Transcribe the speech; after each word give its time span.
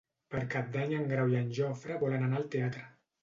Per 0.35 0.39
Cap 0.53 0.71
d'Any 0.75 0.95
en 0.99 1.05
Grau 1.11 1.29
i 1.35 1.37
en 1.41 1.51
Jofre 1.59 1.97
volen 2.05 2.25
anar 2.29 2.41
al 2.43 2.51
teatre. 2.57 2.87